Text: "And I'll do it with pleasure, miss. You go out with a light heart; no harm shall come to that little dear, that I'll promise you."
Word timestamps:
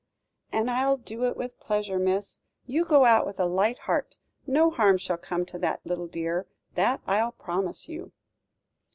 "And 0.51 0.71
I'll 0.71 0.97
do 0.97 1.25
it 1.25 1.37
with 1.37 1.59
pleasure, 1.59 1.99
miss. 1.99 2.39
You 2.65 2.85
go 2.85 3.05
out 3.05 3.23
with 3.23 3.39
a 3.39 3.45
light 3.45 3.77
heart; 3.77 4.17
no 4.47 4.71
harm 4.71 4.97
shall 4.97 5.17
come 5.17 5.45
to 5.45 5.59
that 5.59 5.85
little 5.85 6.07
dear, 6.07 6.47
that 6.73 7.01
I'll 7.05 7.33
promise 7.33 7.87
you." 7.87 8.11